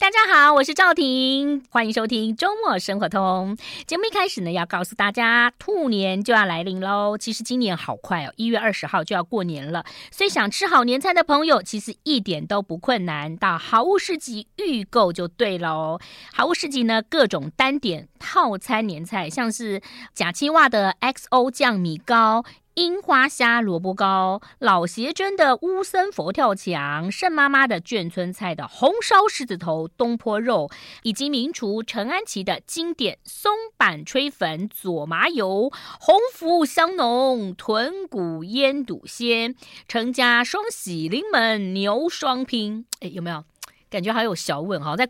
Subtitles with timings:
[0.00, 3.56] 大家好，我是赵婷，欢迎收听周末生活通。
[3.86, 7.16] 节目一开始呢，要告诉大家，兔年就要来临喽。
[7.16, 9.84] 其实今年好快哦，一月二十号就要过年了。
[10.10, 16.00] 所以想吃好年菜的朋友，其实一点都不困难，到好物市集预购就对喽。
[16.32, 19.80] 好物市集呢，各种单点套餐年菜，像是
[20.12, 22.44] 假青蛙的 XO 酱米糕。
[22.74, 30.68] 樱花虾萝卜糕、老协珍的乌森佛跳墙、盛妈妈的眷村菜的红烧狮子头、东坡肉，
[31.04, 39.54] 以及名厨陈安琪的经典松板炊粉佐麻油、红福香浓豚骨腌笃鲜、
[39.86, 43.44] 陈家双喜临门牛双拼，哎，有没有
[43.88, 45.08] 感觉还有小问哈在？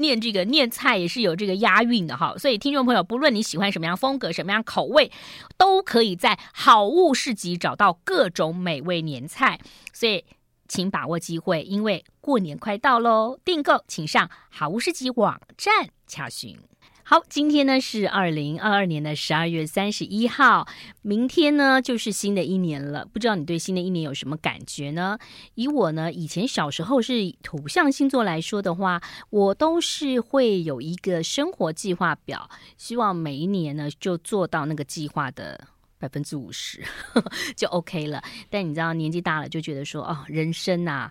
[0.00, 5.12] 念这个念菜也是有这个押韵的哈，所以听众朋友，不论你喜欢什么样风格、什么样口味，
[5.56, 9.60] 都可以在好物市集找到各种美味年菜。
[9.92, 10.24] 所以
[10.66, 13.38] 请把握机会，因为过年快到喽！
[13.44, 16.58] 订购请上好物市集网站查询。
[17.10, 20.68] 好，今天呢是二零二二年的十二月三十一号，
[21.02, 23.04] 明天呢就是新的一年了。
[23.04, 25.18] 不知道你对新的一年有什么感觉呢？
[25.56, 35.66] 以我呢以前小时候是土象星座来说的话，我都是会有一个生活计划表，希望每一年呢就做到那个计划的
[35.98, 36.80] 百分之五十
[37.56, 38.22] 就 OK 了。
[38.48, 41.10] 但你知道年纪大了就觉得说哦，人生啊，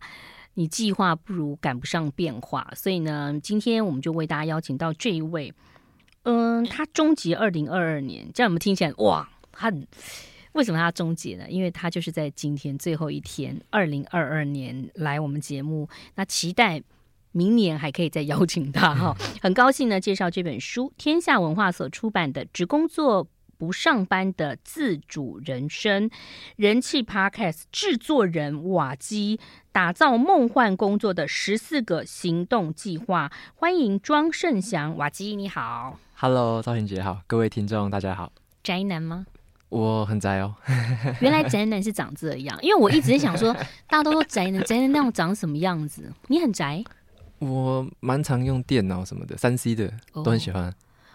[0.53, 2.72] 你计划不如赶不上变化。
[2.73, 5.53] 所以呢，今天我们就为大家邀请到这一位。
[6.23, 9.88] 嗯，他终结二零二二年，这样我们听起来哇，他很
[10.53, 11.45] 为什么他终结呢？
[11.50, 16.81] 因为他就是在今天最后一天，二零二二年来我们节目，那期待
[17.31, 19.16] 明年还可以再邀请他哈。
[19.42, 26.09] 很高兴呢，介绍这本书，天下文化所出版的《只工作不上班的自主人生》，
[26.56, 29.39] 人气 Podcast 制作人瓦基
[29.72, 36.00] 打造梦幻工作的十四个行动计划，欢迎庄胜祥瓦基，你好。
[36.22, 38.30] Hello，赵婷姐好，各位听众大家好。
[38.62, 39.25] 宅男吗？
[39.70, 40.53] 我很宅哦。
[41.21, 43.54] 原来宅男是长这样，因为我一直想说，
[43.88, 46.11] 大家都说宅男，宅男那样长什么样子？
[46.27, 46.83] 你很宅？
[47.38, 50.66] 我蛮常用电脑什么的，三 C 的都很喜欢。
[50.66, 50.73] Oh,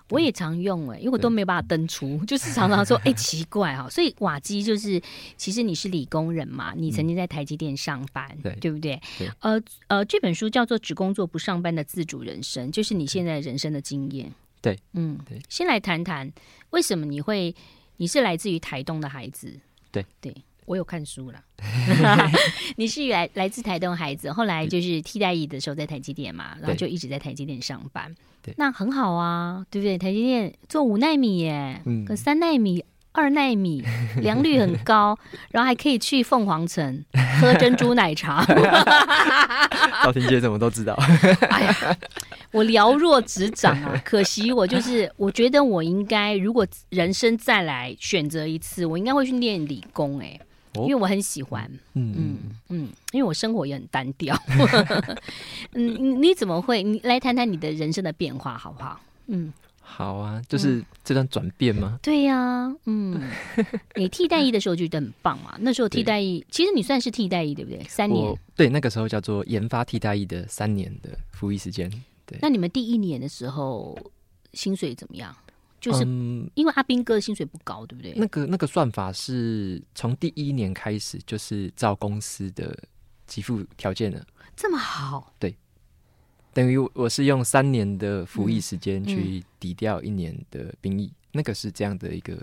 [0.09, 3.87] 我也常用哎、欸，因为我都没有办法登出， 就是常常说哎、欸、奇怪哈。
[3.91, 4.99] 所以瓦基就是，
[5.37, 8.99] 其实你是理工人嘛，你曾经在台积电上班，嗯、对对不对？
[9.19, 14.33] 对呃呃，这本书叫做《只工作不上班的自主人生》，就是你现在人生的经验。
[14.65, 16.33] 对，嗯，对，先来谈谈
[16.71, 17.55] 为什么你会，
[17.99, 19.61] 你是来自于台东的孩子，
[19.93, 21.45] 对，对我有看书了，
[22.77, 29.99] 你是来来自台东孩子，后来就是替代役的时候在台积电嘛，然后就一直在台积电上班，对，那很好啊，对不对？
[29.99, 32.83] 台积电做五奈米耶，嗯，跟三奈米。
[33.15, 33.83] 二奈米
[34.21, 35.17] 良率很高，
[35.53, 37.05] 然后还可以去凤凰城
[37.41, 38.45] 喝珍珠奶茶。
[40.03, 40.93] 赵婷姐怎么都知道？
[41.49, 41.97] 哎呀，
[42.51, 44.03] 我了若指掌啊！
[44.05, 50.41] 可惜我就是，我觉得我应该，如果人生再来选择一次，我应该会去念理工哎、欸，
[50.83, 51.71] 因为我很喜欢。
[51.95, 52.39] 嗯嗯
[52.69, 54.37] 嗯，因为我生活也很单调。
[55.75, 56.83] 嗯，你怎么会？
[56.83, 59.01] 你来谈谈你的人生的变化好不好？
[59.29, 59.53] 嗯。
[59.97, 61.93] 好啊，就是这段转变吗？
[61.95, 63.31] 嗯、对呀、啊，嗯，
[63.95, 65.57] 你替代役的时候觉得很棒嘛？
[65.61, 67.81] 那时候替代役，其实你算是替代役对不对？
[67.85, 71.89] 三年，对，那个时候叫做研发替代役的三年的服役时间。
[72.27, 73.97] 对，那你们第一年的时候
[74.53, 75.33] 薪水怎么样？
[75.81, 76.03] 就是
[76.55, 78.15] 因为阿兵哥薪水不高，对不对？
[78.17, 82.77] 那个那个算法是从第一年开始就是照公司的
[83.29, 85.33] 给付条件的，这么好？
[85.39, 85.55] 对。
[86.55, 92.37] 等于我是用三年的服役时间去抵掉一年的兵役，那个是这样的一个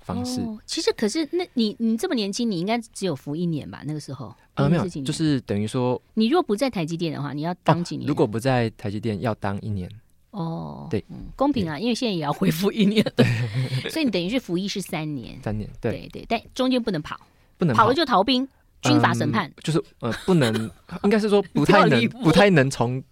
[0.00, 0.40] 方式。
[0.40, 3.82] 哦、其实，可是那你你这么年轻，你应该只有服一年吧？
[3.84, 8.06] 那个时候啊，没有，就是等于说，你若不在台积电的话，你要当几年？
[8.06, 9.90] 哦、如果不在台积电，要当一年。
[10.30, 13.26] 哦，对、嗯，公平啊，因为现在也要恢复一年，对，
[13.90, 17.18] 所以你等于是服役是三年，三年，对对对，但中间不能跑，
[17.56, 18.46] 不能跑，跑了就逃兵，
[18.82, 20.70] 军法审判，嗯、就是呃，不能，
[21.04, 23.02] 应该是说不太能，不太能从。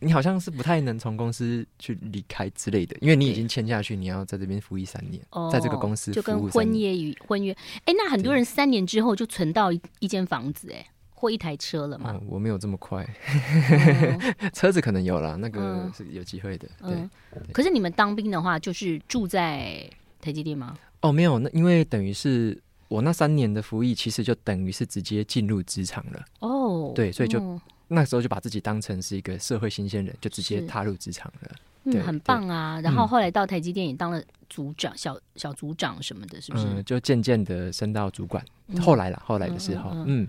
[0.00, 7.52] 你好像是不太能从公司去离开之类的，因为你已经签下去，你要在这边服役三年，哦、在这个公司就跟婚约与婚约。
[7.84, 12.22] 哎，那很多人三年之后就存到一一间房子，哎，或一台车了嘛、哦？
[12.28, 16.68] 我没有这么快，哦、 车子可能有了，那个是有机会的。
[16.82, 19.90] 嗯、对，对可是你们当兵的话，就是住在
[20.20, 20.78] 台积电吗？
[21.00, 22.56] 哦，没有，那因为等于是
[22.86, 26.24] 我那三年的服役，其实就等于是直接进入职场了。
[26.38, 27.60] 哦，对，所以就。
[27.90, 31.50] 嗯那时候就把自己当成是一个社会新鲜人，就直接踏入职场了。
[31.84, 32.78] 嗯，很棒啊！
[32.82, 36.66] 然后后来到台积电也当了组长、嗯、小小组长什么的，是不是？
[36.66, 38.44] 嗯，就渐渐的升到主管。
[38.66, 40.28] 嗯、后来啦，后来的时候，嗯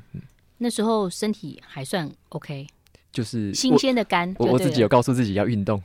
[0.58, 2.66] 那时候身体还算 OK，
[3.12, 4.34] 就是新鲜的肝。
[4.38, 5.82] 我我自己有告诉自己要运动，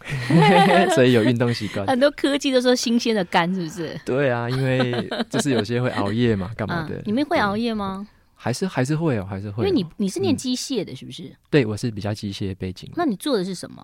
[0.95, 1.85] 所以有运动习惯。
[1.89, 4.01] 很多科技都说新鲜的肝是不是？
[4.05, 7.03] 对啊，因为就是有些会熬夜嘛，干嘛的？
[7.05, 8.07] 你们会熬夜吗？
[8.45, 9.67] 还是还是会哦，还是会。
[9.67, 11.35] 因为你你是念机械的，是不是？
[11.49, 12.91] 对，我是比较机械背景。
[12.95, 13.83] 那你做的是什么？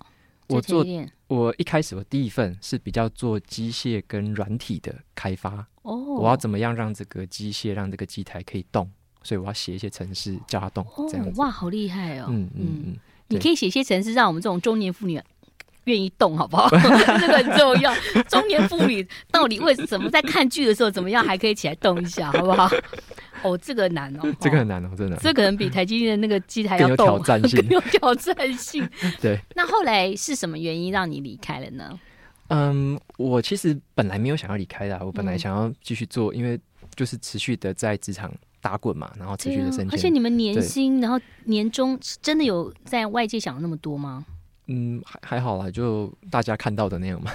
[0.49, 0.85] 我做
[1.29, 8.87] 我一开始我第一份是比较做机械跟软体的开发哦，我要怎么样让这个机械让这个机台可以动，
[9.23, 11.41] 所以我要写一些程式叫它动，这样子。
[11.41, 12.27] 哇，好厉害哦！
[12.29, 12.97] 嗯嗯嗯，
[13.29, 15.19] 你可以写一些程式让我们这种中年妇女
[15.85, 16.69] 愿意动，好不好？
[17.19, 17.95] 这个很重要。
[18.29, 22.69] 中年妇女到底为什么在看剧的时候怎么样还可以起来动一下，好不好？
[23.45, 25.17] 哦，这个难哦，这个很难哦，真的。
[25.17, 28.89] 这可能比台积电的那个机台要，更有挑战性， 更有挑战性。
[29.21, 29.39] 对。
[29.55, 31.99] 那后来是什么原因让你离开了呢？
[32.49, 36.59] 嗯，我其实本来没有想要离开的，我本来想要继续做，因为
[36.97, 39.91] 就是持续的在职场打滚嘛，然后持续的升迁。
[39.93, 44.25] 而且你们年薪，然后年终真的有在外界想的那么多吗？
[44.67, 47.33] 嗯，还还好啦，就大家看到的那样嘛。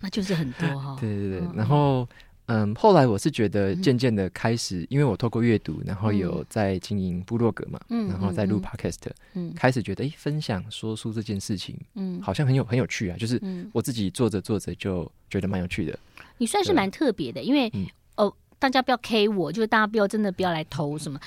[0.00, 0.96] 那就是很多哈。
[1.00, 2.08] 对对对，然后。
[2.52, 8.98] 嗯，后来我是觉得渐渐的开始，嗯、因为我透过阅读，然后有在经营部落格嘛，嗯、然后在录 Podcast，
[9.34, 13.40] 嗯，开始觉得哎，分享说书这件事情，嗯，好像很有很有趣啊，就是
[13.72, 15.96] 我自己做着做着就觉得蛮有趣的。
[16.38, 17.86] 你算是蛮特别的，因为、嗯、
[18.16, 21.20] 哦，大家不要 K 我，就是大家不要真的不要来投什么，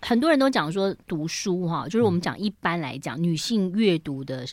[0.00, 4.44] 很多人都讲说读书哈，就是我们讲一般来讲，女性阅读的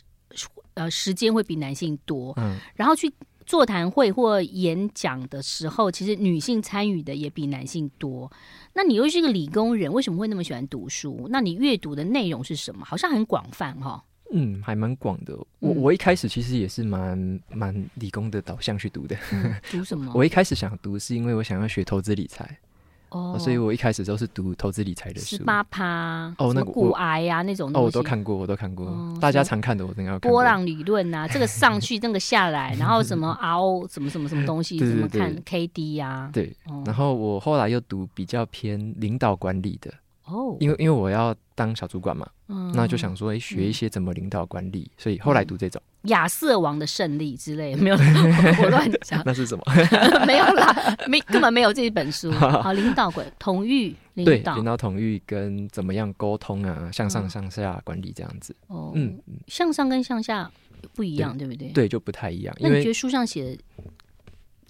[0.74, 3.12] 呃时间会比男性多，嗯，然后去。
[3.46, 8.30] 座谈会或演讲的时候，其实女性参与的也比男性多。
[8.74, 11.26] 那你又是一个理工人，为什么会那么喜欢读书？
[11.30, 12.84] 那你阅读的内容是什么？
[12.84, 14.02] 好像很广泛哈。
[14.34, 15.36] 嗯，还蛮广的。
[15.58, 19.14] 我我一开始其实也是蛮蛮理工的导向去读的。
[19.32, 20.10] 嗯，读什么？
[20.16, 22.58] 我一开始想读是因为我想要学投资理财。
[23.12, 30.20] 哦，所以我一开始都是读投资理财的书，十八趴哦，那个股癌呀那种哦，我都看过，我都看过，大家常看的我都要看。
[30.20, 36.30] 波浪理论啊，这个上去， 那个下来，然后什么 RO 什么什么什么东西，怎么看 KD 呀？
[36.32, 36.56] 对，
[36.86, 39.92] 然后我后来又读比较偏领导管理的
[40.24, 42.26] 哦，因为因为我要当小主管嘛，
[42.74, 45.80] 那就想说，哎，学一些怎么领导管理，所以后来读这种。
[46.04, 47.96] 亚瑟王的胜利之类没有，
[48.62, 49.22] 我乱讲。
[49.24, 49.62] 那是什么？
[50.26, 52.30] 没有啦，没根本没有这一本书。
[52.34, 58.54] 好，领导管统御，对，领导统御跟怎么样沟通啊，向上向下管理这样子。
[58.66, 60.50] 哦，嗯，向上跟向下
[60.94, 61.68] 不一样，对不对？
[61.68, 62.52] 对，就不太一样。
[62.58, 63.62] 那你觉得书上写的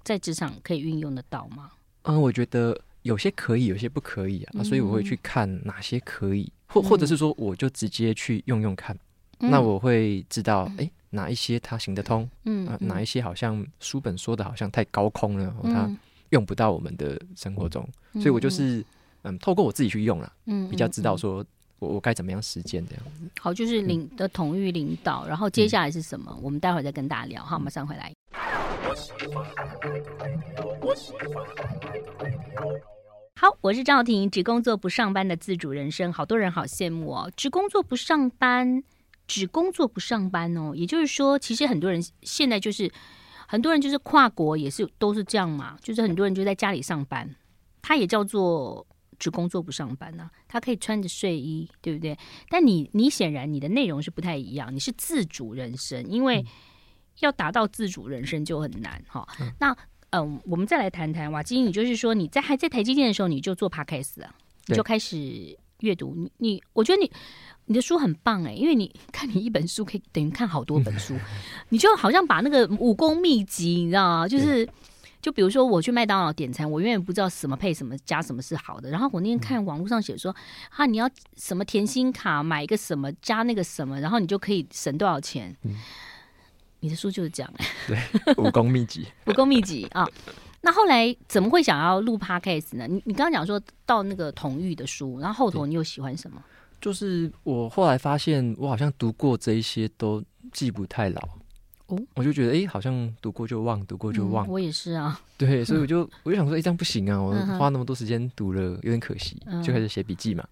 [0.02, 1.70] 在职场可以运用得到吗？
[2.02, 4.62] 嗯，我觉得有些可以，有些不可以啊。
[4.62, 8.94] 所以我会去看哪些可以，或或者是说，我就直接去用用看。
[9.38, 10.90] 那我会知道，哎。
[11.14, 12.28] 哪一些它行得通？
[12.44, 15.88] 嗯，啊，哪一些好像书本说的好像太高空了，它
[16.30, 18.82] 用不到我们的生活中，所以我就是
[19.22, 21.44] 嗯，透过我自己去用了，嗯，比较知道说
[21.78, 23.30] 我我该怎么样实践这样子。
[23.38, 26.34] 好，就是领的统御领导，然后接下来是什么？
[26.42, 27.44] 我们待会儿再跟大家聊。
[27.44, 28.10] 好，马上回来。
[33.36, 38.82] 好，我是赵婷，只工作不上班的自主人生，好多人好羡慕哦，只工作不上班。
[39.32, 42.92] 只工作不上班哦，也就是说，其实很多人现在就是
[43.48, 47.34] 很多人就是跨国也是都是这样嘛，就是很多人就在家里上班，
[47.80, 48.86] 他也叫做
[49.18, 52.14] 只工作不上班呢、啊，他可以穿着睡衣，对不对？
[52.50, 56.44] 但你你显然你的内容是不太一样，你是自主人生，因为
[57.20, 59.26] 要达到自主人生就很难哈。
[59.40, 59.74] 嗯那
[60.10, 64.34] 嗯，我们再来谈谈瓦基，你就是说你在还在台积电的时候，你就做 Podcast 啊，
[64.66, 67.10] 你就开始阅读，你你我觉得你。
[67.66, 71.14] 你的书很棒哎，因为你看你一本书可以等于看好多本书，
[71.70, 74.28] 你就好像把那个武功秘籍，你知道吗？
[74.28, 74.68] 就是
[75.20, 78.90] 就比如说我去麦当劳点餐，我永远不知道什么配什么加什么是好的。
[78.90, 80.34] 然后我那天看网络上写说，
[80.70, 85.56] 啊，你要什么甜心卡买一个什么加那个什么，然后你就可以省多少钱。
[86.80, 90.04] 你的书就是这样哎，对，武功秘籍，武功秘籍啊。
[90.62, 92.86] 那后来怎么会想要录 Podcast 呢？
[92.88, 96.42] 你你刚刚讲说到那个同玉的书，然后后头你又喜欢什么？
[96.82, 100.22] 就是我后来发现，我好像读过这一些都
[100.52, 101.22] 记不太牢
[101.86, 104.46] 哦，我就觉得哎，好像读过就忘，读过就忘。
[104.48, 110.44] 我也是啊， 对，所以我就 我就想说，哎，这样不行啊，我花那么多时间读了，有点可惜，就开始写笔记嘛。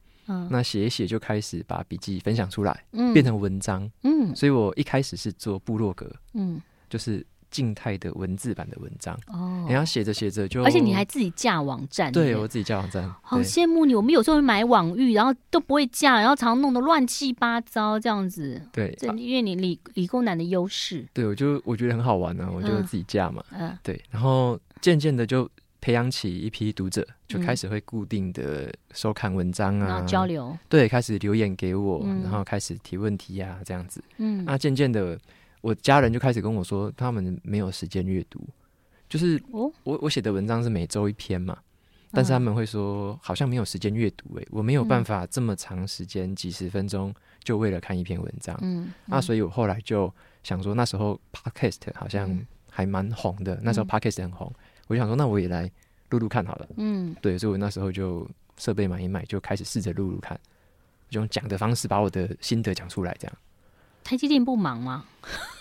[0.49, 3.91] 那写一写就开始把笔记分享出来，变成文章。
[4.05, 7.27] 嗯，所以我一开始是做部落格，嗯，就是。
[7.51, 13.95] 静态的文字版的文章哦，然后写着写着就，而且你还自己架网站，对我自己架网站，好羡慕你。
[13.95, 18.63] 我们有时候会买网域，然后都不会架，然后常常弄得乱七八糟这样子。
[18.73, 21.07] 对，这因为你理理工男的优势。
[21.13, 23.43] 对，我就我觉得很好玩呢，我就自己架嘛。
[23.51, 25.49] 嗯，对，然后渐渐的就
[25.81, 34.03] 培养起一批读者，就开始会固定的收看文章啊，然后交流，对，开始留言给我，嗯、然后开始提问题啊，这样子。
[34.19, 35.19] 嗯，那渐渐的，
[35.61, 38.41] 我家人就开始跟我说，他们没有时间阅读，
[39.09, 41.59] 就是我我写的文章是每周一篇嘛，
[42.13, 48.57] 但是他们会说好像没有时间阅读、欸，哎，我没有办法这么长时间几十分钟就为了看一篇文章。
[48.63, 50.13] 嗯，嗯那所以我后来就
[50.43, 52.39] 想说，那时候 Podcast 好像
[52.71, 54.53] 还蛮红的，那时候 Podcast 很红。
[54.87, 55.71] 我就想说，那我也来
[56.11, 56.69] 录录看好了。
[56.77, 60.39] 嗯，对，所以我那时候就设备买一买，就开始试着录录看，
[61.09, 63.17] 就用讲的方式把我的心得讲出来。
[63.21, 63.37] 这样，
[64.11, 65.05] 台积电不忙吗？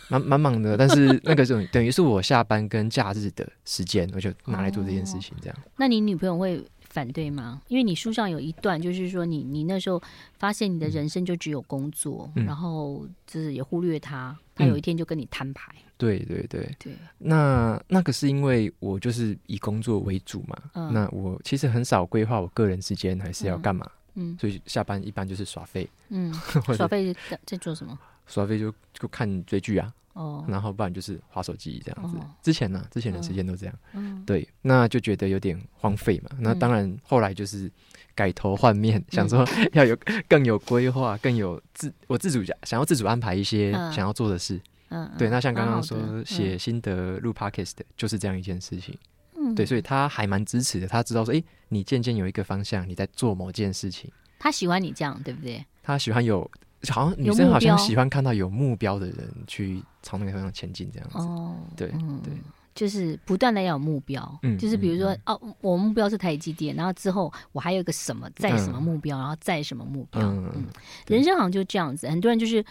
[0.10, 5.38] 蛮蛮忙的，但是那个等于是我下班跟假日的时间，我就拿来做这件事情。
[5.40, 7.62] 这样，哦，那你女朋友会反对吗？
[7.68, 10.02] 因为你书上有一段，就是说你你那时候
[10.40, 15.72] 发现你的人生就只有工作，嗯、然后就是也忽略他，他有一天就跟你摊牌。
[15.76, 26.34] 嗯对对对对，那那个是因为我就是以工作为主嘛，嗯、那我其实很少规划我个人时间还是要干嘛，嗯，所以下班一般就是耍废，嗯，
[26.74, 27.14] 耍废
[27.46, 28.00] 在做什么？
[28.30, 32.18] 耍废就就看追剧啊，哦，然后不然就是划手机这样子。
[32.18, 36.30] 哦、之前呢、啊，之前的时间都这样，嗯，对，那就觉得有点荒废嘛。
[36.40, 37.70] 那当然后来就是
[38.16, 44.56] 改头换面，嗯、想说 要有更有规划，更有自我自主想要自主安排一些想要做的事。
[44.56, 45.96] 嗯嗯，对，那像刚刚说
[46.26, 48.98] 写心得录 podcast 的，就是这样一件事情。
[49.38, 50.88] 嗯，对，所以他还蛮支持的。
[50.88, 54.12] 他知道说，哎，你渐渐有一个方向，你在做某件事情。
[54.40, 55.64] 他喜欢你这样，对不对？
[55.84, 56.50] 他喜欢有，
[56.90, 61.18] 好像女生好像喜欢看到有目标的人去朝那个方向前进，这样子。
[61.18, 61.90] 哦，对
[62.24, 62.34] 对，
[62.74, 64.40] 就是不断的要有目标。
[64.44, 70.22] 嗯，就是比如说，哦，我目标是台积电，然后之后我还有一个什么，再什么目标，然后再什么目标。
[70.22, 70.66] 嗯，
[71.08, 72.64] 人生好像就这样子，很多人就是。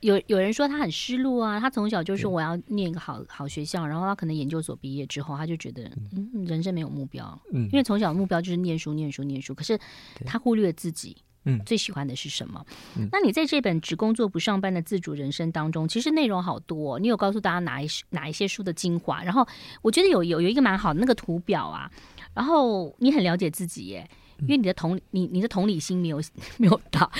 [0.00, 9.76] 有有人说他很失落啊，他从小就说我要念一个好好学校，然后他可能研究所毕业之后，他就觉得嗯，人生没有目标，嗯，因为从小的目标就是念书念书念书，可是
[10.24, 11.16] 他忽略了自己，
[11.48, 12.64] 嗯，最喜欢的是什么？
[12.96, 19.22] 嗯，那你在这本只工作不上班的自主人生当中，其实内容好多哦，你有告诉大家哪一哪一些书的精华？
[19.22, 19.46] 然后
[19.82, 21.90] 我觉得有有有一个蛮好的那个图表啊，
[22.34, 24.08] 然后你很了解自己耶。
[24.42, 26.22] 因为你的同你你的同理心没有
[26.58, 27.10] 没有到，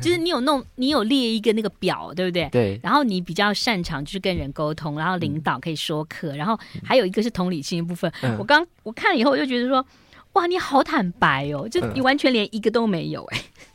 [0.00, 2.48] 就是你有弄你有列一个那个表，对不对？
[2.50, 2.80] 对。
[2.82, 8.10] 然后你比较擅长就是跟人沟通，然后领导可以说课，然后还有一个是同理心的部分。
[8.22, 9.86] 嗯、我刚我看了以后，我就觉得说，
[10.32, 13.66] 哇，你好坦白哦，就你完全连一个都没有哎，嗯、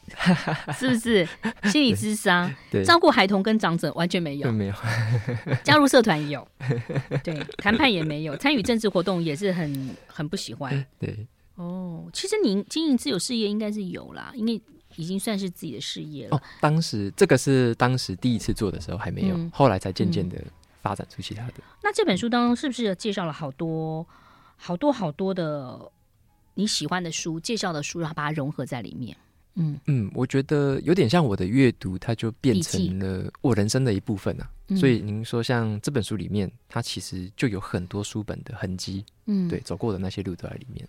[0.73, 1.27] 是不是？
[1.71, 4.73] 心理智商，对，照顾孩童跟长者完全没有，没有。
[5.63, 6.45] 加入社团有，
[7.23, 11.27] 对，谈判也没有，参与政治活动也是很很不喜欢，对。
[11.55, 14.61] 哦，其实您经营自有事业应该是有啦，因为
[14.95, 16.37] 已经算是自己的事业了。
[16.37, 20.37] 哦，当时这个是当时第一次做的时候还没有，嗯、后来才渐渐的
[20.81, 21.53] 发展出其他的。
[21.81, 24.05] 那这本书当中是不是介绍了好多
[24.55, 25.91] 好多好多的
[26.53, 29.15] 你喜欢的书，介绍的书，然后把它融合在里面？
[29.59, 34.49] 嗯嗯，我觉得有点像我的阅读，它就变成了我人生的一部分啊。
[34.67, 40.87] 嗯、所以您说像这本书里面，它其实就有很多书本的痕迹，嗯，对，走过的那些路都在里面。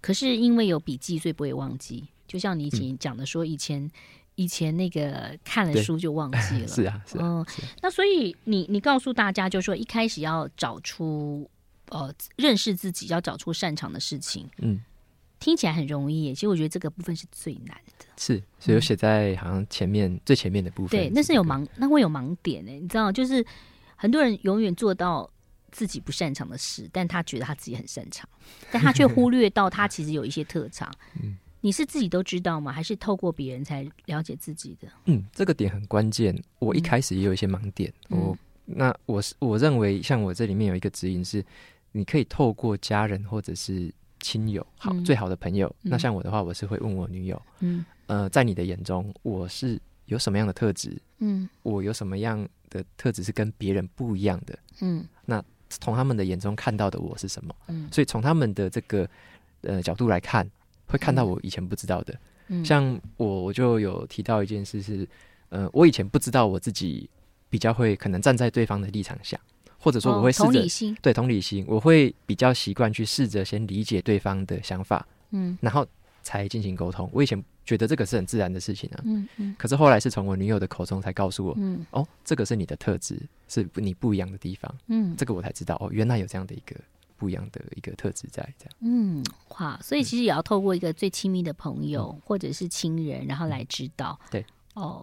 [0.00, 2.06] 可是因为有笔记，所以不会忘记。
[2.28, 3.90] 就像你以前讲的，说以前、嗯、
[4.34, 6.66] 以前那个看了书就忘记了。
[6.68, 7.24] 是啊，是啊。
[7.24, 7.46] 嗯，啊、
[7.82, 11.48] 那所以你你告诉大家，就是说一开始要找出
[11.88, 14.46] 呃认识自己，要找出擅长的事情。
[14.58, 14.78] 嗯，
[15.44, 18.06] 听起来很容易，其实我觉得这个部分是最难的。
[18.16, 20.98] 是，所以有写在好像前面、嗯、最前面的部分。
[20.98, 22.72] 对，那是有盲，那会有盲点呢。
[22.72, 23.44] 你知道，就是
[23.94, 25.30] 很多人永远做到。
[25.76, 28.28] 自己不擅长的事，但他觉得他自己很擅长，
[28.70, 30.88] 但他却忽略到他其实有一些特长。
[31.20, 32.70] 嗯，你是自己都知道吗？
[32.70, 34.86] 还是透过别人才了解自己的？
[35.06, 36.32] 嗯，这个点很关键。
[36.60, 37.92] 我一开始也有一些盲点。
[38.10, 41.44] 嗯、我那我是我认为，像我这里面有一个指引是，
[41.90, 43.92] 你可以透过家人或者是
[44.24, 45.68] 亲友，好、嗯、最好的朋友。
[45.82, 50.96] 嗯、那像我的话，我是会问我女友，嗯，呃，在你的眼中，我是有什么样的特质？
[51.18, 54.58] 嗯，我有什么样的特质是跟别人不一样的？
[54.80, 55.44] 嗯，那。
[55.80, 57.52] 从他们的眼中看到的我是什么？
[57.66, 59.08] 嗯，所以从他们的这个
[59.62, 60.48] 呃角度来看，
[60.86, 62.16] 会看到我以前不知道的。
[62.46, 65.08] 嗯，像我我就有提到一件事是，
[65.48, 67.10] 呃，我以前不知道我自己
[67.50, 69.40] 比较会可能站在对方的立场想，
[69.84, 75.86] 或者说我会试着、哦、同理心，对同理心，我会比较习惯去试着先理解对方的想法，嗯，然后
[76.22, 77.08] 才进行沟通。
[77.12, 77.44] 我以前。
[77.66, 86.76] 觉得这个是很自然的事情啊，嗯嗯，可是后来是从我女友的口中才告诉我，嗯，哦，这个是你的特质，是你不一样的地方，嗯，这个我才知道，哦，原来有这样的一个
[87.16, 89.24] 不一样的一个特质在这样，嗯，
[89.58, 95.02] 哇，所以其实也要透过一个最亲密的朋友或者是亲人，然后来知道，对，哦，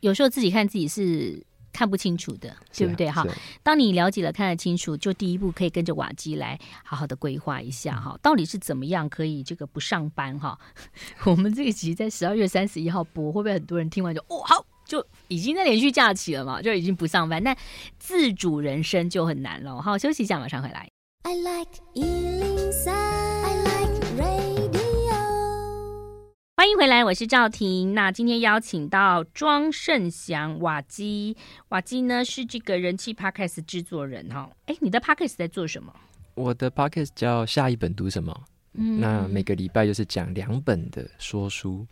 [0.00, 1.44] 有时候自己看自己是
[1.74, 3.10] 看不清楚的，啊、对不对？
[3.10, 3.26] 哈，
[3.62, 10.56] 当你了解了、看得清楚，就第一步可以跟着瓦基来好好的规划一下哈，到底是怎么样可以这个不上班哈？
[11.26, 17.56] 我们这个集在十二月三十一号播，会不会很多人听完就哦好，就已经在连续假期了嘛，就已经不上班，但
[17.98, 19.82] 自主人生就很难了。
[19.82, 20.88] 好，休息一下，马上回来。
[21.24, 21.72] I like
[26.64, 27.92] 欢迎回来，我是赵婷。
[27.92, 31.36] 那今天邀请到庄胜祥瓦基，
[31.68, 34.50] 瓦基呢是这个人气 Podcast 制作人哈。
[34.64, 35.94] 哎，你的 Podcast 在做什么？
[36.34, 38.34] 我的 Podcast 叫下一本读什么？
[38.72, 41.86] 嗯，那每个礼拜就是讲两本的说书。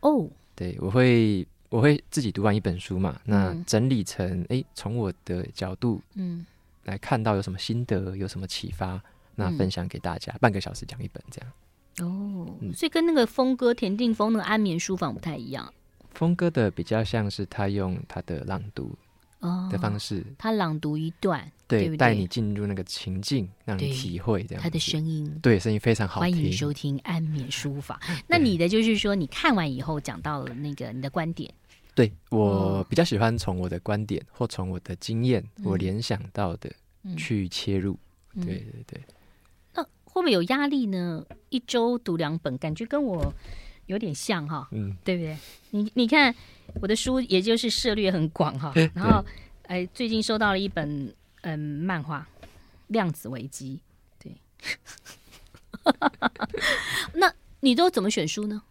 [0.00, 0.26] 哦，
[0.56, 6.46] 对，我会我会自己读完一本书嘛，那整理成哎，从我的角度嗯
[6.84, 8.98] 来看到有什么心得，有什么启发，
[9.34, 11.52] 那分享给大家，嗯、半个小时讲一本这样。
[12.00, 15.72] 哦，所以跟那个峰哥田定峰那个安眠书房不太一样。
[16.12, 18.96] 峰哥的比较像是他用他的朗读
[19.70, 24.62] 的方式，哦、他朗读一段，对，带你进入那个情境，让你体会这样。
[24.62, 26.32] 他的声音，对，声音非常好听。
[26.32, 27.98] 欢迎收听安眠书房。
[28.26, 31.52] 那你的就是说，你看完以后讲到了那个你的观点。
[31.94, 36.70] 对，我比较喜欢从我的观点或从我的经验，嗯、我联想到的
[37.16, 37.98] 去切入。
[38.34, 39.00] 嗯、对对对。
[40.14, 41.26] 会不会有压力呢？
[41.48, 43.34] 一周读两本，感觉跟我
[43.86, 45.36] 有点像哈，嗯，对不对？
[45.70, 46.32] 你你看
[46.80, 48.72] 我的书，也就是涉猎很广哈。
[48.94, 49.24] 然后，
[49.66, 52.24] 哎，最近收到了一本嗯漫画
[52.86, 53.80] 《量子危机》，
[54.22, 54.32] 对。
[57.14, 58.62] 那你都怎么选书呢？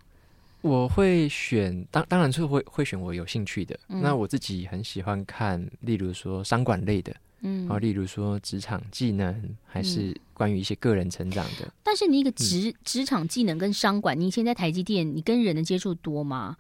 [0.62, 3.78] 我会选，当当然是会会选我有兴趣的。
[3.90, 7.14] 嗯、那我自己很喜欢看，例如说商管类的。
[7.44, 11.66] 嗯，好，例如说职场技能，还是关于一些个人成长的。
[11.66, 16.56] 嗯、但是你一个职职场技能跟商管，你以前在台积电，你跟人的接触多吗？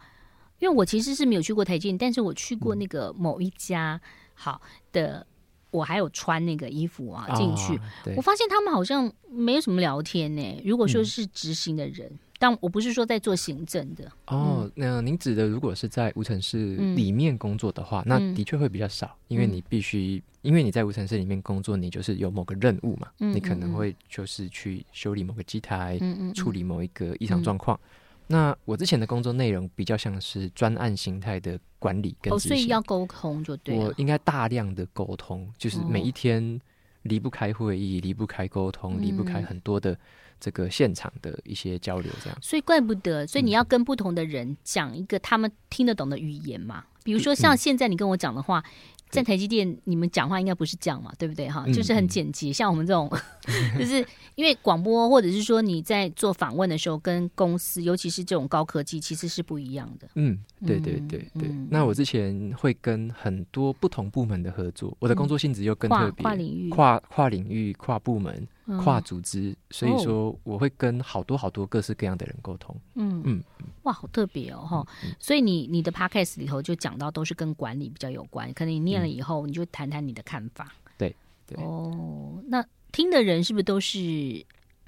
[0.60, 4.00] 因为我其实是没有去过台积电，但是我去过那个某一家，
[4.34, 4.62] 好
[4.92, 5.26] 的，
[5.72, 10.62] 我还有穿那个衣服啊进去，哦、我发现他们好像没有什么聊天呢。
[10.64, 12.08] 如果说是执行的人。
[12.10, 14.12] 嗯但我不是说在做行政的。
[14.28, 14.70] 哦。
[14.76, 27.78] 那您指的如果是在无尘室里面工作的话，嗯、那的确会比较少，嗯、因为你必须，因为你在无尘室里面工作，你就是有某个任务嘛，嗯、你可能会就是去修理某个机台，嗯、处理某一个异常状况。
[27.78, 27.88] 嗯、
[28.28, 33.78] 那我之前的工作内容比较像是专案形态的管理跟，哦，所以要沟通就对。
[33.78, 36.60] 我应该大量的沟通，就是每一天
[37.04, 39.98] 离不开会议，离不开沟通，离不开很多的。
[40.44, 46.84] 这个现场的一些交流，这样，所以怪不得，所以你要跟不同的人讲一个他们听得懂的语言嘛。
[47.02, 48.62] 比如说像现在你跟我讲的话。
[49.10, 51.64] 在台积电，你们讲话应该不是这样嘛，对不对哈？
[51.72, 53.08] 就是很简洁，像我们这种，
[53.78, 54.04] 就是
[54.34, 60.08] 因为广播或者是说你在做访问的时候，跟公司，尤其是这种高科技，其实是不一样的。
[60.16, 61.48] 嗯，对对对对。
[61.70, 68.48] 那我之前会跟很多不同部门的合作，我的工作性质又更特别，跨领域、跨跨领域、跨部门、
[68.82, 72.76] 跨组织，所以说我会跟好多好多各式各样的人沟通。
[72.96, 73.44] 嗯嗯，
[73.84, 74.88] 哇，好特别哦哈！
[75.20, 79.08] 所以你你的 podcast 里头就讲到都是跟管理比较有关，可能你念了。
[79.08, 80.74] 以后你就谈谈你的看法。
[80.98, 81.14] 对
[81.46, 84.00] 对哦，那听的人是不是都是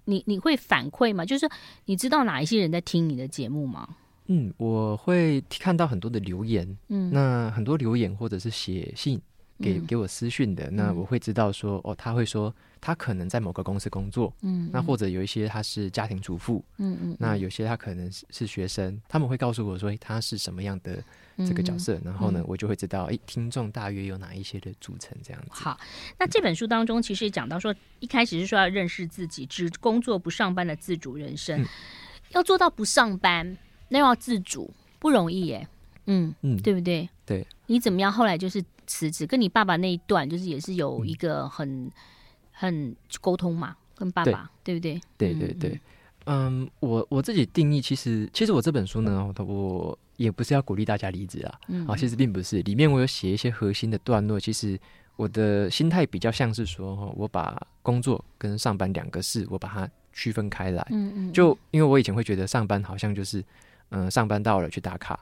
[0.06, 0.24] 你？
[0.26, 1.26] 你会反馈吗？
[1.26, 1.50] 就是
[1.86, 3.98] 你知道哪一些人在听你的节目吗？
[4.28, 9.22] 嗯，我会看到很多的留言，嗯，那很多留言或者是写信
[9.60, 21.04] 给给我私讯的，嗯、那我会知道说，哦，他会说他可能在某个公司工作，嗯，那或者有一些他是家庭主妇，嗯嗯，那有些他可能是是学生，他们会告诉我说他是什么样的。
[21.40, 25.50] 这个角色，然后呢，我就会知道，哎，听众大约有哪一些的组成这样子。
[25.52, 25.78] 好，
[26.18, 31.68] 那这本书当中其实也讲到说，一开始是说要认识自己，只工作不上班的自主人生，嗯、
[32.30, 33.58] 要做到不上班，
[33.90, 35.68] 那要自主不容易耶。
[36.06, 37.10] 嗯嗯，对不对？
[37.26, 37.46] 对。
[37.66, 38.10] 你怎么样？
[38.10, 41.92] 后来就是辞职，跟你爸爸那一段，就是也是有一个很、嗯、
[42.52, 45.02] 很沟通嘛，跟爸爸，对，对不对？
[45.18, 45.80] 对对对。
[46.26, 49.98] 嗯，我我自己定义，其实其实我这本书呢，我。
[50.18, 52.62] 也不是要鼓励大家离职啊，嗯、啊，其实并不是。
[52.62, 54.80] 里面我有写一些核心的段落，其实
[55.18, 60.88] 我的心态比较像是说，我把工作跟上班两个事，我把它区分开来。
[60.90, 61.34] 嗯嗯。
[61.34, 63.42] 就因为我以前会觉得上班好像就是，
[63.90, 65.20] 嗯、呃，上班到了去打卡，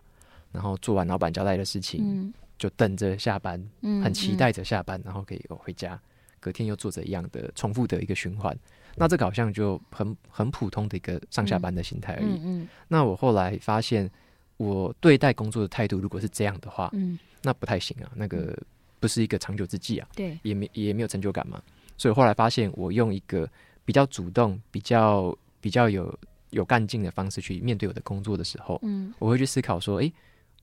[0.51, 5.99] 然后做完老板交代的事情，嗯、就等着下班，很期待着下班，然后可以回家，
[6.39, 8.57] 隔天又做着一样的重复的一个循环。
[8.95, 12.25] 那这个好像就很很普通的一个上下班的心态而已。
[12.25, 12.67] 嗯嗯。
[12.87, 14.09] 那我后来发现。
[14.57, 18.55] 我对待工作的态度，如果是这样的话，嗯，那不太行啊，那个
[18.99, 21.61] 不是一个长久之计啊，对，也没也没有成就感嘛。
[21.97, 23.49] 所以后来发现，我用一个
[23.83, 26.17] 比较主动、比较比较有
[26.51, 30.13] 有干劲的方式去面对我的工作的时候，嗯，我会去思考说，诶，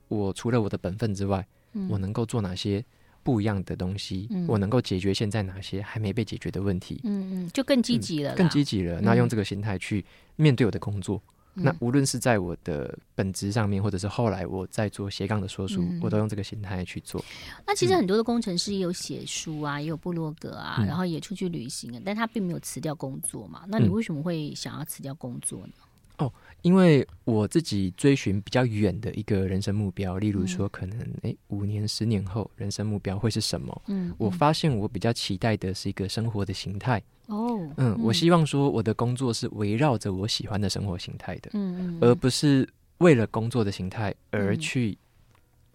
[0.07, 1.47] 我除了我的本分之外，嗯，
[1.89, 2.85] 我能够做哪些
[3.23, 7.01] 不一样的东西，嗯、我能够解决现在哪些还没被解决的问题。
[7.05, 9.01] 嗯嗯，就更积极了、嗯，更积极了。
[9.01, 10.05] 那用这个心态去
[10.37, 11.23] 面对我的工作。
[11.57, 17.23] 嗯、那无论是在我的本职上面，或者是后来我在做斜杠的说书，嗯、我都用这个心态去做。
[17.67, 23.65] 那其实很多的工程师也有写书啊，嗯、也有部落格啊，然后也出去旅行啊，但他并没有辞掉工作嘛。
[23.67, 25.73] 那你为什么会想要辞掉工作呢？
[26.21, 33.83] 哦，因为我自己追寻比较远的一个人生目标，例如说，可能哎，五年、十年后人生目标会是什么？
[33.89, 37.03] 嗯，我发现我比较期待的是一个生活的形态。
[37.27, 44.99] 哦，嗯，我希望说我的工作是围绕着我喜欢的生活形态的，嗯，而不是为了工作的形态而去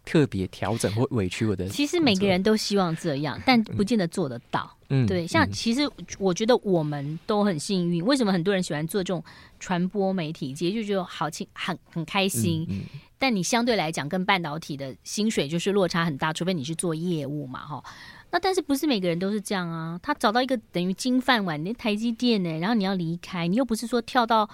[0.06, 1.68] 特别调整或 委屈我的。
[1.68, 4.72] 其实每个人都希望这样，但不见得做得到。
[4.90, 5.82] 嗯，对，像其实
[6.20, 8.06] 我觉得我们都很幸运。
[8.06, 9.24] 为什么很多人喜欢做这种
[9.60, 10.54] 传播媒体？
[10.54, 12.66] 其实就觉得好轻，很很开心。
[12.70, 12.82] 嗯，
[13.18, 17.84] 但你相对来讲，跟半导体的薪水就是落差很大，除非你去做业务嘛，哈。
[18.32, 20.00] 那但是不是每个人都是这样啊？
[20.04, 22.60] 他找到一个等于金饭碗，那台积电呢？
[22.60, 24.48] 然后你要离开，你又不是说跳到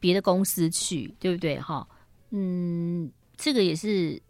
[0.00, 1.60] 别的公司去，对不对？
[1.60, 1.86] 哈，
[2.30, 4.20] 嗯，这个也是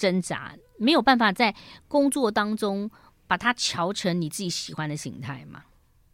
[0.00, 1.54] 挣扎，没有办法在
[1.86, 2.90] 工作当中
[3.26, 5.62] 把它调成你自己喜欢的形态吗。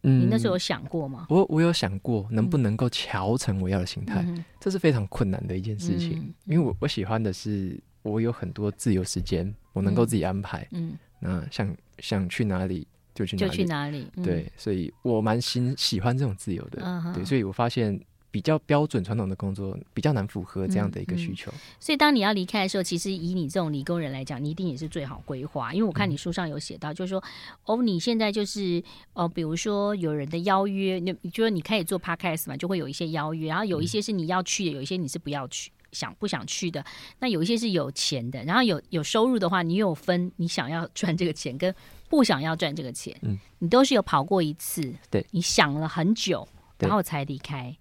[0.03, 1.25] 嗯，你那时候有想过吗？
[1.29, 4.21] 我我有想过，能不能够调成我要的形态？
[4.27, 10.67] 嗯、这是非常困难的一件事情，嗯、因为我我喜欢的是我有很多自由时间，我能够自己安排。
[10.71, 10.89] 嗯。
[10.89, 14.07] 嗯那想想去哪里就去哪里，就去哪里。
[14.17, 16.79] 嗯、对，所以我蛮喜喜欢这种自由的。
[16.83, 17.99] 嗯、对，所以我发现
[18.37, 21.49] 比较标准传统的工作比较难符合这样的一个需求。
[21.49, 25.73] 嗯嗯、所以当你要离开的时候，其实以你这种理工人来讲，你一定也是最好规划。
[25.73, 35.71] 因为我看你书上有写到，就是说，嗯、哦，你现在就是哦，比如说有人的邀约，你你觉得你开始做 podcast 嘛，就会有一些邀约，然后有一些是你要去的，有一些你是不要去。
[35.93, 36.85] 想不想去的？
[37.17, 41.73] 那有一些是有钱的，然后有有收入的话，你有分你想要赚这个钱跟
[42.09, 46.45] 不想要赚这个钱，嗯，你都是有跑过一次，对，你想了很久，
[46.77, 47.75] 然后才离开，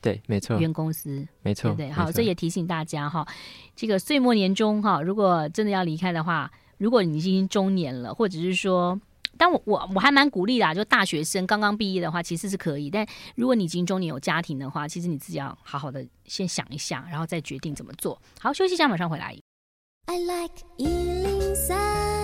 [0.00, 3.26] 对，没错，原公司，没错，对，好，这也提醒大家哈，
[3.74, 9.00] 这个岁末年终哈，如果真的要离开的话，如果你已经中年了，或者是说。
[9.38, 12.88] 但我我我还蛮鼓励的，就大学生刚刚毕业的话，其实是可以。
[12.88, 18.18] 但如果你已经中年有家庭的话，其实你自己要好好的先想一想，然后再决定怎么做。
[18.40, 19.36] 好，休息一下，马上回来。
[20.06, 22.15] I like 103, I like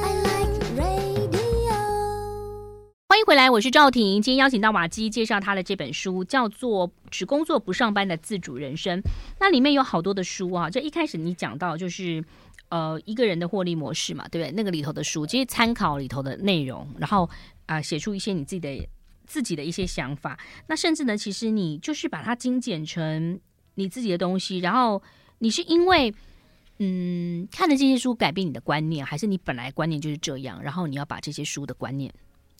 [3.12, 4.22] 欢迎回来，我是赵婷。
[4.22, 8.98] 今天邀请到瓦基介绍他的这本书，叫做《只工作不上班的自主人生》。
[9.38, 12.24] 那里面有好多的书啊，就一开始你讲到就是。
[12.70, 14.52] 呃，一个人的获利模式嘛，对不对？
[14.56, 17.28] 那个里头的书，其实参考里头的内容，然后
[17.66, 18.88] 啊、写出一些你自己的
[19.26, 20.40] 自己的一些想法。
[20.68, 23.38] 那甚至呢，其实你就是把它精简成
[23.74, 24.60] 你自己的东西。
[24.60, 25.02] 然后
[25.40, 26.14] 你是因为
[26.78, 30.62] 嗯看了这些书改变你的观念，还是你本来观念就是这样？
[30.62, 32.10] 然后你要把这些书的观念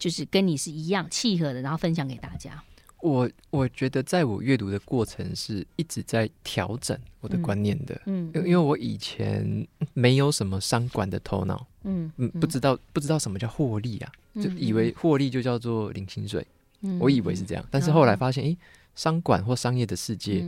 [0.02, 2.60] 就是跟你是一样契合的，然后分享给大家。
[3.00, 16.44] 我我觉得，在我阅读的过程是一直在调整我的观念的，嗯，因、嗯、因为我以前没有什么商管的头脑，嗯嗯，不知道不知道什么叫获利啊，就以为获利就叫做领薪水，
[16.80, 18.56] 嗯，我以为是这样，但是后来发现，诶，
[18.96, 20.44] 商管或商业的世界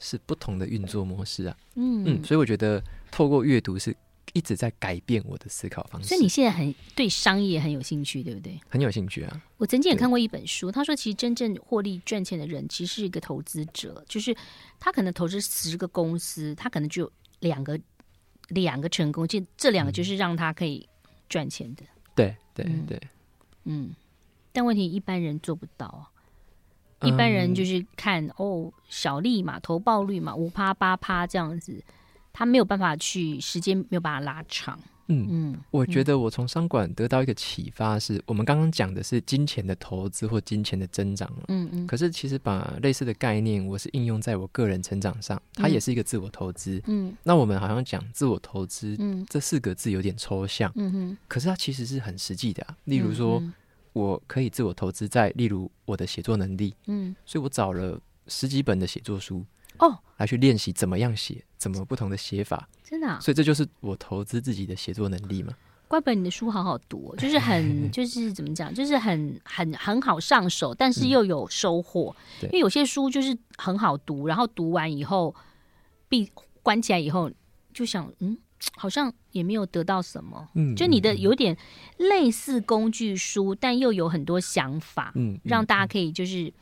[0.00, 2.02] 是不同的运作模式啊，嗯。
[2.04, 3.96] 嗯，所以我觉得透过阅读是。
[4.32, 8.60] 一直在改变我的思考方式，所以你现在很对商业很有兴趣，对不对？
[8.68, 9.42] 很有兴趣啊！
[9.56, 14.36] 我曾经也看过一本书，他说，其实真正获利赚钱的人，其实是一个投资者，就是
[14.78, 17.10] 他可能投资十个公司，他可能就
[17.40, 17.80] 两个
[18.48, 20.86] 两个成功，这这两个就是让他可以
[21.28, 21.84] 赚钱的。
[22.14, 23.00] 对对对，
[23.64, 23.94] 嗯。
[24.52, 25.86] 但问题一般人做不到
[26.98, 31.84] 啊，一般人就是看哦，小利嘛，投报率嘛，五趴八趴这样子。
[32.36, 34.78] 他没有办法去，时间没有办法拉长。
[35.08, 41.32] 嗯嗯，我觉得我从商管得到一个启发是，我们刚刚讲的是金钱的投资或金钱的增长。
[41.48, 41.86] 嗯嗯。
[41.86, 46.82] 可是其实把类似的概念，我是应用在我个人成长上，它也是一个自我投资。
[46.88, 47.16] 嗯。
[47.22, 50.70] 那我们好像讲自我投资，嗯，这四个字有点抽象。
[50.74, 51.18] 嗯哼。
[51.26, 52.76] 可是它其实是很实际的啊。
[52.84, 53.42] 例如说，
[53.94, 56.74] 我可以自我投资在，例如我的写作能力。
[56.86, 57.16] 嗯。
[57.24, 59.42] 所以我找了十几本的写作书。
[59.78, 65.52] 哦，来去练习怎么样写，怎么不同的写法，真的、啊，所以这就是我投资自己的写作能力嘛。
[65.88, 72.14] 怪不得你的书好好读， 就是很，就是怎么讲，就是很很很好上手，但是又有收获。
[72.42, 75.34] 嗯、因为有些书就是很好读，然后读完以后
[76.08, 76.30] 闭
[76.62, 77.30] 关起来以后，
[77.72, 78.36] 就想，嗯，
[78.76, 80.48] 好像也没有得到什么。
[80.54, 81.56] 嗯，就你的有点
[81.98, 86.52] 类似工具书，但又有很多想法，嗯，让大家可以就是。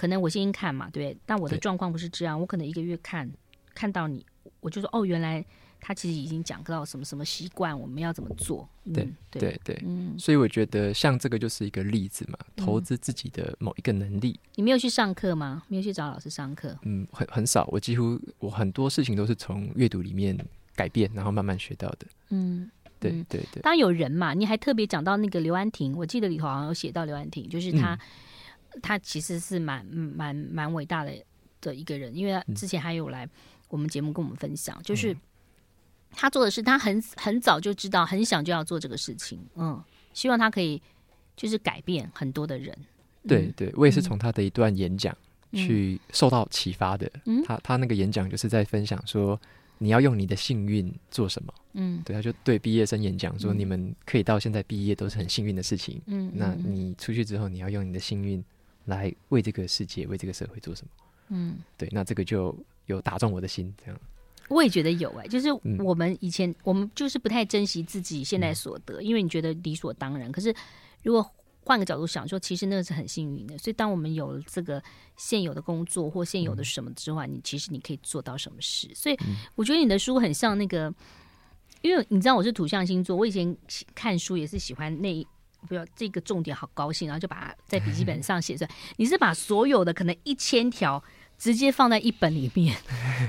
[0.00, 3.30] 可能我先看嘛，对，但我的状况不是这样，我可能一个月看，
[3.74, 4.24] 看到你，
[4.60, 5.44] 我就说哦，原来
[5.78, 8.66] 他其实已经讲到什么什么习惯，我们要怎么做。
[8.86, 14.40] 嗯、对对对，嗯，所以我觉得像这个就是一个例子嘛，投资自己的某一个能力。
[14.54, 15.62] 你没有去上课吗？
[15.68, 16.74] 没有去找老师上课？
[16.84, 20.34] 嗯，很很少，我几乎我很多事情都是从阅读里面
[20.74, 22.06] 改变，然后慢慢学到的。
[22.30, 23.60] 嗯，对对对。
[23.60, 27.98] 当然有人嘛，你还特别讲到那个刘安婷，我记得里头好像有写到刘安婷，就是他，嗯、
[28.82, 31.12] 他其实是蛮蛮蛮伟大的
[31.60, 33.28] 的一个人，因为他之前还有来
[33.68, 35.16] 我们节目跟我们分享，嗯、就是。
[36.12, 39.38] 他做的是，他很很早就知道，很想就要做这个事情。
[39.54, 39.80] 嗯，
[40.12, 40.82] 希望他可以
[41.36, 42.76] 就是改变很多的人。
[43.28, 45.16] 对对，我也是从他的一段演讲
[45.52, 47.08] 去受到启发的。
[47.26, 49.40] 嗯，他他那个演讲就是在分享说，
[49.78, 51.54] 你要用你的幸运做什么？
[51.74, 56.02] 嗯，对，他就对毕业生演讲说，你们可以到现在毕业都是很幸运的事情。
[56.06, 58.42] 嗯，那你出去之后，你要用你的幸运
[58.84, 60.88] 来为这个世界、为这个社会做什么？
[61.28, 64.00] 嗯，对，那这个就有打中我的心，这样。
[64.48, 70.32] 我也觉得有哎、欸，就是我们以前、嗯、我们就是不太珍惜自己现在所得，嗯、因为你觉得理所当然。
[70.32, 70.52] 可是
[71.04, 71.24] 如果
[71.62, 73.56] 换个角度想说，其实那个是很幸运的。
[73.58, 74.82] 所以当我们有了这个
[75.16, 78.90] 现有的工作或现有的什么之外，嗯、你其实你可以做到什么事。
[78.92, 79.16] 所以
[79.54, 80.92] 我觉得你的书很像那个，
[81.82, 83.56] 因为你知道我是土象星座，我以前
[83.94, 85.24] 看书也是喜欢那
[85.68, 88.70] 不要这个重点好高兴，然后就把它在笔记本 上写出来。
[88.96, 91.02] 你是把所有的可能一千条。
[91.40, 92.76] 直接放在一本里面，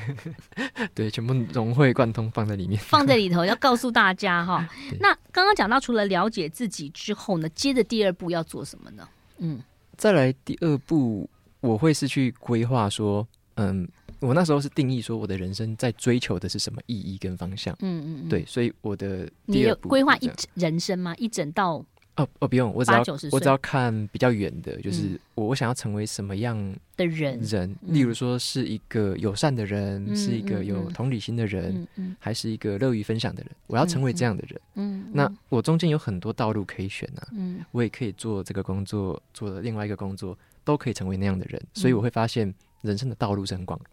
[0.93, 4.67] 对，全部融会贯通放在里面， 放在里头要告诉大家哈。
[4.99, 9.07] 那刚刚讲到，除了了解自己之后呢，接着第二步要做什么呢？
[9.37, 9.63] 嗯，
[9.95, 11.29] 再来第二步，
[11.61, 13.87] 我会是去规划说，嗯，
[14.19, 17.73] 我那时候是定义说，我的人生在追求的是什么意义跟方向。
[17.79, 21.15] 嗯嗯嗯，对，所以我的你有规划一整人生吗？
[21.15, 21.81] 一整道。
[22.21, 26.55] 哦哦，不用，我只要我只要看比较远的，就是我我想要成为什么样
[26.95, 27.39] 的人？
[27.41, 31.87] 人，例如说是一个友善的人，是一个有同理心的人，
[32.19, 33.51] 还是一个乐于分享的人？
[33.67, 34.61] 我要成为这样的人。
[34.75, 37.27] 嗯，那我中间有很多道路可以选啊。
[37.31, 41.61] 嗯，我也可以做这个工作，做了另外一个工作，都可以成为那样的人。
[41.73, 43.85] 所以我会发现人生的道路是很广的。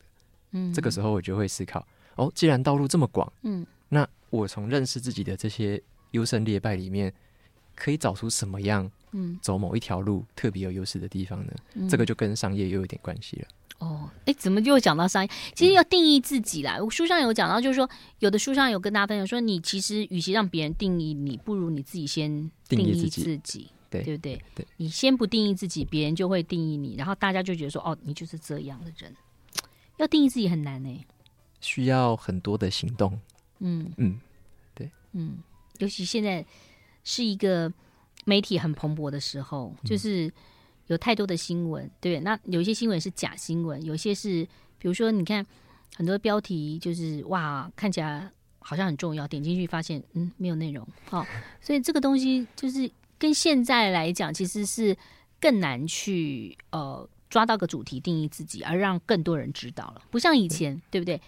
[0.52, 1.86] 嗯，这个时候我就会思考：
[2.16, 7.12] 哦，既然道路这么广，嗯，那我从认识自己的这些优胜劣败里面。
[7.78, 11.52] 可以找出什么样，嗯，走某一条路特别有优势的地方呢？
[11.74, 13.48] 嗯、这个就跟商业又有点关系了。
[13.78, 15.30] 哦，哎，怎么又讲到商业？
[15.54, 16.78] 其实要定义自己啦。
[16.78, 17.88] 嗯、我书上有讲到，就是说，
[18.18, 24.42] 有的书上有跟大家分享说，你其实与其让别人定义你，不如你自己先定义自己，自己对，对不对？
[24.56, 29.14] 对，你先不定义自己，别人就会定义你，然后大家就觉得说，哦，你就是这样的人。
[29.98, 31.04] 要定义自己很难呢，
[31.60, 33.16] 需要很多的行动。
[33.60, 34.20] 嗯嗯，
[34.74, 35.38] 对，嗯，
[35.78, 36.44] 尤其现在。
[37.10, 37.72] 是一个
[38.26, 40.30] 媒体很蓬勃的时候，就是
[40.88, 44.46] 有太多的新闻，对，那有一些新闻是假新闻，有些是，
[44.78, 45.42] 比如说，你看
[45.96, 51.24] 很多标题就是哇，看起来好像很重要，点进去发现嗯没有内容，好，
[51.62, 54.94] 所以这个东西就是跟现在来讲，其实是
[55.40, 61.18] 更难去呃抓到个主题定义自己，而让更多人知道了，不像以前，对，对不对？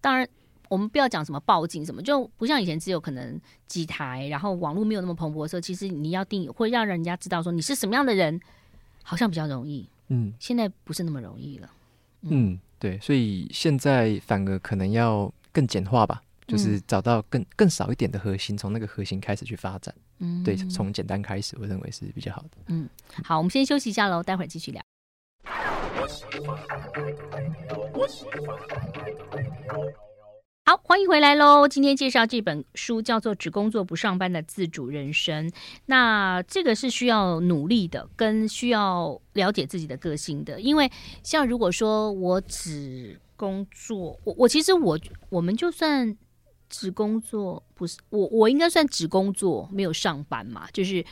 [0.00, 0.28] 当然。
[0.70, 8.40] 我们不要讲什么报警什么，就不像以前只有可能几台，然后网络没有那么蓬勃的时候，其实你要定义，会让人家知道说你是什么样的人，
[9.02, 9.88] 好像比较容易。
[10.08, 11.68] 嗯，现在不是那么容易了。
[12.22, 19.92] 嗯，嗯，对，所以现在反而可能要更简化吧，就是找到更更少一点的核心，从那个核心开始去发展。
[20.20, 22.50] 嗯，对，从简单开始，我认为是比较好的。
[22.68, 22.88] 嗯，
[23.24, 24.80] 好，我们先休息一下喽，待会儿继续聊。
[30.70, 31.66] 好，欢迎回来喽！
[31.66, 35.50] 今天介绍这本书叫做《只工作不上班的自主人生》。
[35.86, 40.60] 那这个是需要努力的，跟需要了解自己的个性的。
[40.60, 40.88] 因为
[41.24, 44.96] 像如果说我只工作，我我其实我
[45.28, 46.16] 我们就算
[46.68, 50.68] 只工作，不是我我应该算只工作没有上班嘛？
[50.72, 51.04] 就是，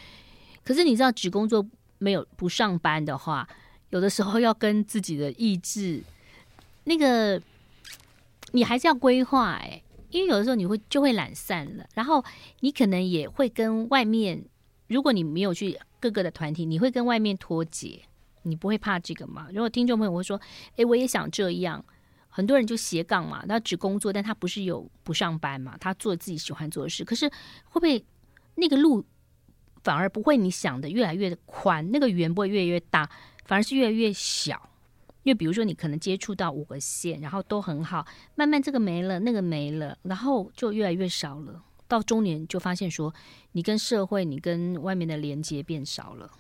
[0.62, 1.66] 可是你知道，只工作
[1.98, 3.48] 没有不上班的话，
[3.90, 6.00] 有的时候要跟自己的意志
[6.84, 7.42] 那个。
[8.52, 12.24] 你还是要规划哎，因为有的时候你会就会懒散了，然后
[12.60, 14.44] 你可能也会跟外面，
[14.86, 18.02] 如果你没有去各个的团体，你会跟外面脱节，
[18.42, 19.48] 你不会怕这个吗？
[19.52, 20.40] 如果听众朋友会说，
[20.76, 21.84] 哎，我也想这样，
[22.28, 28.02] 很多人就斜杠嘛，他只工作，但他不是有不上班嘛，他做自己喜欢做的事，可是会不会
[28.54, 29.04] 那个路
[29.82, 33.08] 反而不会你想的越来越宽，那个圆不会越来越大，
[33.44, 34.70] 反而是越来越小？
[35.22, 41.62] 因为比如说，你可能接触到五个线，然后都很好，慢慢这个没了，那个没了，然后就越来越少了。
[41.86, 43.12] 到中年就发现说，
[43.52, 46.30] 你跟社会、你跟外面的连接变少了。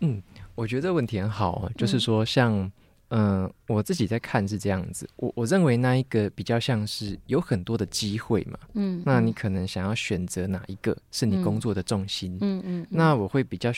[0.00, 0.22] 嗯，
[0.54, 2.72] 我觉得这个问题很好，就是说像，像
[3.08, 13.70] 嗯、呃，我自己在看是这样子，我我认为那一个比较像是有很多的机会嘛，嗯，那你可能想要选择哪一个是你工作的重心，嗯嗯，嗯，那我会比较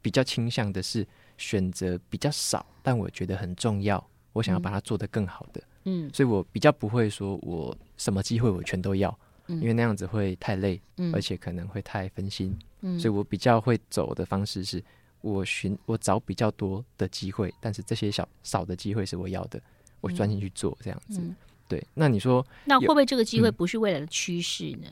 [0.00, 1.04] 比较倾向的是
[1.36, 9.16] 选择比较少，但我觉得很重要，我想要把它做得更好的，嗯，所以我比较不会说我什么机会我全都要，
[9.48, 14.82] 嗯，因为那样子会太累，嗯，而且可能会太分心，嗯，所以我比较会走的方式是。
[15.20, 19.58] 我寻我找比较多的机会，但是这些小少的机会是我要的，
[20.02, 21.18] 我专心去做这样子。
[21.18, 21.34] 嗯、
[21.66, 24.86] 对，那你说，那会不会这个机会不是未来的趋势呢？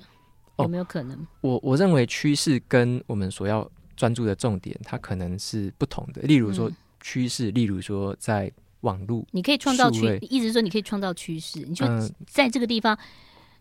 [0.56, 1.18] 嗯、有没有可能？
[1.18, 3.70] 哦、我我认为趋势跟我们所要
[4.02, 6.20] 专注的重点，它可能是不同的。
[6.22, 6.68] 例如说
[7.00, 11.86] 趋势，嗯、例如说在网络，你可以创造趋，意思是说你可以创造趋势，你就
[12.26, 12.98] 在这个地方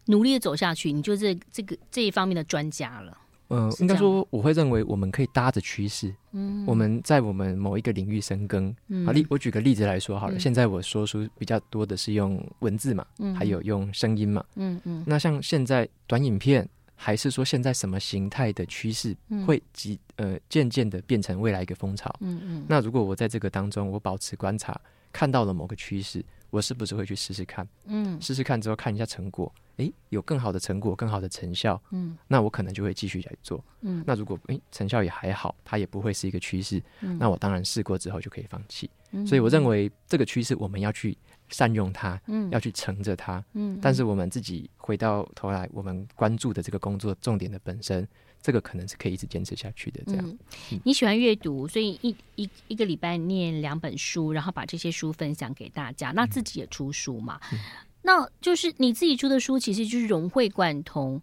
[0.08, 3.16] 努力的走下去，你就是这个这一方面的专家了。
[3.50, 8.76] 嗯、呃，应该说，我会认为我们可以搭着趋势，嗯，我们在我们某一个领域深耕。
[8.88, 15.04] 嗯，好，例我举个例子来说好了，嗯、现在我说书比较多的是用文字嘛，嗯，还有用声音嘛，嗯嗯。
[15.06, 16.68] 那像现在短影片，
[17.04, 22.16] 还是说现在什么形态的趋势会急呃渐渐的变成未来一个风潮？
[22.20, 22.66] 嗯嗯。
[22.70, 24.80] 那如果我在这个当中，我保持观察，
[25.12, 26.24] 看到了某个趋势。
[26.52, 27.66] 我是不是会去试试看？
[27.86, 33.64] 嗯，试试看之后看一下成果，诶，有更好的成果，更好的成效，嗯，那我可能就会继续来做。
[33.80, 38.90] 嗯，那如果诶成效也还好，它也不会是一个趋势，嗯，那我当然试过之后就可以放弃。
[39.12, 41.18] 嗯，所以我认为这个趋势我们要去
[41.52, 48.08] 善用它，嗯，要去乘着它，嗯，但是我们自己回到头来，我们关注的这个工作重点的本身。
[48.44, 50.02] 这个可能是可以一直坚持下去的。
[50.08, 50.28] 这样，
[50.72, 56.10] 嗯、你喜欢阅读，所以一一一个礼拜念两本书，然后把这些书分享给大家。
[56.10, 57.40] 那自己也出书嘛？
[57.54, 57.60] 嗯、
[58.02, 61.22] 那就是你自己出的书，其实就是融会贯通。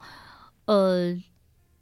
[0.67, 1.12] 呃，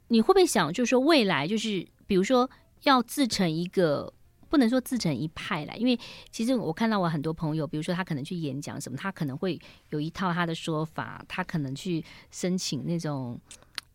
[0.07, 2.49] 你会不会想，就是说未来，就是比如说
[2.81, 4.11] 要自成一个，
[4.49, 5.97] 不能说自成一派来，因为
[6.31, 13.39] 其实我看到我很多朋友，比如说他可能去演讲什么，他可能会有一套他的说法，他可能去申请那种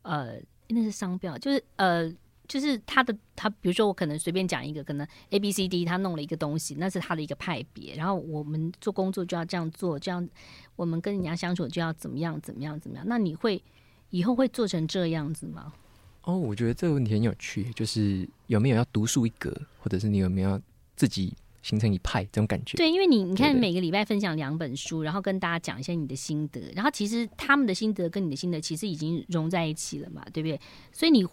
[0.02, 0.40] 呃。
[0.74, 2.10] 那是商标，就是呃，
[2.48, 7.94] 就是他的他，比如说我可能随便讲一个，可能 A B C D，他弄了一个东西，那是他的一个派别。
[7.94, 10.26] 然后我们做工作就要这样做，这样
[10.74, 13.04] 我们跟人家相处就要怎么样，怎么样，怎么样。
[13.06, 13.62] 那你会
[14.08, 15.74] 以后会做成这样子吗？
[16.24, 20.60] 哦，我觉得这个问题很有趣，就是有没有要独树一格，或者是你有没有要
[20.96, 21.34] 自己。
[21.62, 30.60] 形成一派这种感觉，对，因为你你看每个礼拜分享两本书，然后跟大家讲一下你的心得，然后其实他们的心得跟你的心得其实已经融在一起了嘛，对不对？
[30.90, 31.24] 所以你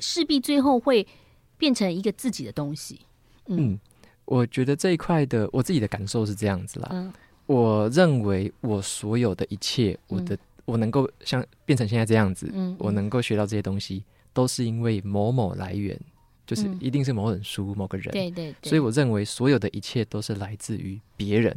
[0.00, 1.06] 势必最后会
[1.56, 3.02] 变成一个自己的东西。
[3.46, 3.80] 嗯，嗯，
[4.24, 6.88] 我觉得这一块的我自己的感受是这样子啦。
[6.90, 7.12] 嗯，
[7.46, 14.02] 我认为我所有的一切，我的、嗯、我能够像变成现在这样子，嗯，我能够学到这些东西，
[14.38, 15.98] 都是因为某某来源。
[16.48, 21.54] 就是一定是某本书、嗯、某个人，对对对，所以我认为所有的一切都是来自于别人，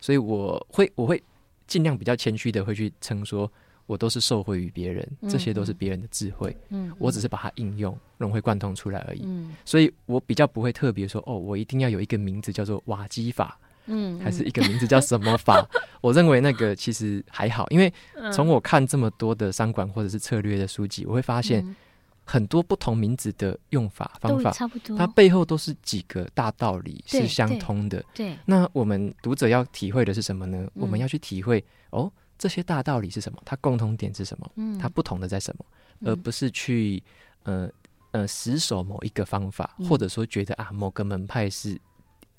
[0.00, 1.20] 所以我会我会
[1.66, 3.50] 尽量比较谦虚的会去称说，
[3.86, 15.68] 我都是受惠于别人，嗯、这些都是别人的智慧，嗯，我只是把它应用融会贯通出来而已，嗯，所以我比较不会特别说，哦，我一定要有一个名字叫做瓦基法，嗯，还是一个名字叫什么法？
[16.00, 17.92] 我认为那个其实还好，因为
[18.32, 21.74] 从我看这么多的商管或者是策略的书籍，我会发现。
[22.28, 28.04] 嗯很多不同名字的用法方法，差不多，它背后都是几个大道理是相通的。
[28.14, 30.58] 对，对，那我们读者要体会的是什么呢？
[30.58, 33.40] 嗯、我们要去体会哦，这些大道理是什么？
[33.46, 34.52] 它共同点是什么？
[34.56, 35.64] 嗯，它不同的在什么？
[36.00, 37.02] 嗯、而不是去
[37.44, 37.66] 呃
[38.10, 41.80] 呃死守某一个方法，嗯、或者说觉得啊某个门派是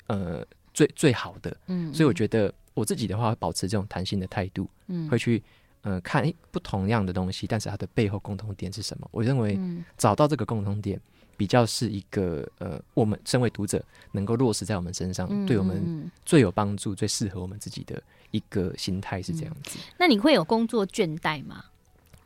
[0.06, 1.56] 呃最最好的。
[1.66, 5.42] 嗯，所以我觉得我自己的话，保持这种弹性的态度，嗯，会去。
[5.82, 9.08] 嗯、呃，看诶，不同样的东西，但是它的背后共同点是什么？
[9.10, 9.58] 我认为
[9.96, 11.00] 找到这个共同点，
[11.36, 19.78] 比较是一个呃，我们身为读者能够落实在我们身上，嗯、对我们最有帮助、最适合我们自己的一个心态是这样子。
[19.96, 21.64] 那你会有工作倦怠吗？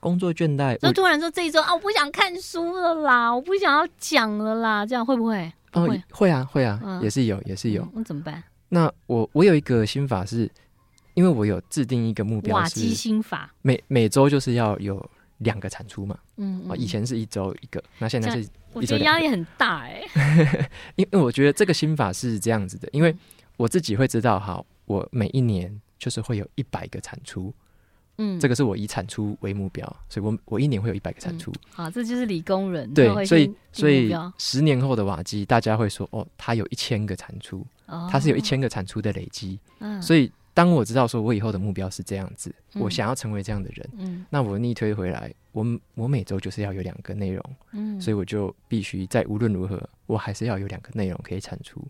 [0.01, 5.53] 工作倦怠，那突然说这一周啊，我不想看书了啦，我不想要讲了啦，这样会不会？
[5.73, 7.89] 哦，会啊，会啊，嗯、也是有，也是有。
[7.95, 8.43] 那、嗯、怎么办？
[8.69, 10.51] 那我我有一个心法是。
[11.15, 15.05] 因为我有制定一个目标，瓦基心法，每每周就是要有
[15.39, 16.19] 两个产出嘛。
[16.37, 18.41] 嗯，嗯，以前是一周一个，那现在是
[18.81, 20.71] 一周得压力很大哎、 欸。
[20.97, 23.15] 因为我觉得这个心法是这样子的，因为
[23.57, 27.55] 我自己会知道，哈，我每一年就是会有一百个产出。
[28.19, 31.53] 嗯，这个是我以产出为目标，所以我我一年会有一百个产出。
[31.71, 32.93] 好、嗯，这就是理工人。
[32.93, 39.61] 对，所以所以十年后的瓦基，大家会说，哦，他有一千个产出，哦、他是有一千个产出的累积。
[39.79, 40.33] 嗯，所以。
[40.55, 51.85] 当我知道说，我以后的目标是这样子，嗯、我想要成为这样的人，嗯、那我逆推回来，我我每周就是要有两个内容，嗯、所以我就必须在无论如何，我还是要有两个内容可以产出。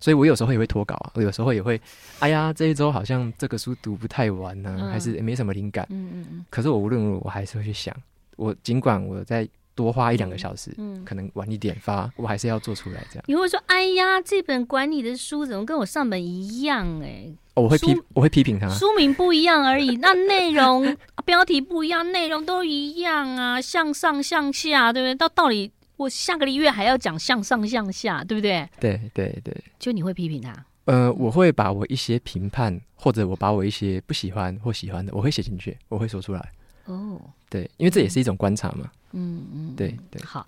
[0.00, 1.78] 所以我有时候也会脱稿啊，我有时候也会，
[2.20, 5.86] 哎呀，这一周好像这个书读不太完呢、啊，嗯、还是没什么灵感。
[5.90, 6.46] 嗯嗯嗯。
[6.48, 7.94] 可是我无论如何，我还是会去想，
[8.36, 9.46] 我尽管我在。
[9.72, 13.24] 多花一两个小时，嗯，可能晚一点发，我还是要做出来这样。
[13.26, 18.68] 你会说：“哎呀，这本管理的书怎么跟我上本一样？”哎，我会批，我会批评他。
[18.70, 25.14] 书名不一样而已， 那内容标题不一样，内容都一样啊，向上向下，对不对？
[25.14, 28.68] 到到底我下个月还要讲向上向下，对不对？
[28.80, 29.54] 对对对。
[29.78, 30.54] 就你会批评他？
[30.86, 36.52] 呃，我会把我一些评判，或者我把我一些不喜欢或喜欢的，我会写进去，我会说出来。
[36.86, 38.90] 哦，对，因为这也是一种观察嘛。
[39.12, 40.20] 嗯嗯，对对。
[40.24, 40.44] 好，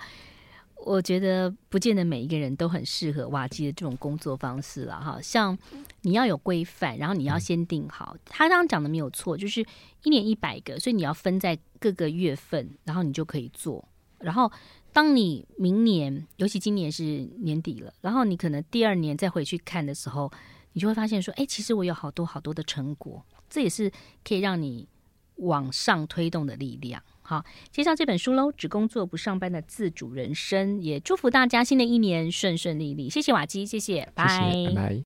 [0.84, 5.20] 我觉得不见得每一个人都很适合瓦基的这种工作方式了哈。
[5.22, 5.56] 像
[6.02, 8.12] 你要有规范，然后你要先定好。
[8.14, 9.64] 嗯、他刚刚讲的没有错，就是
[10.02, 13.86] 一年一百个，所以你要分在各个月份，然后你就可以做。
[14.18, 14.50] 然后
[14.92, 17.02] 当你明年，尤其今年是
[17.38, 20.30] 年底了，然后你可能第二年再回去看的时候，
[20.72, 23.90] 你就会发现说，哎，其实我有好多好多的成果，这也是
[24.24, 24.88] 可以让你。
[25.36, 27.02] 往上推动的力量。
[27.32, 33.08] 好，介绍这本书喽，《只工作不上班的自主人生》，也祝福大家新的一年顺顺利利。
[33.08, 34.26] 谢谢瓦基，谢谢，拜
[34.74, 35.00] 拜。